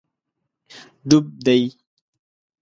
ډوب 1.09 1.25
دی 1.45 1.61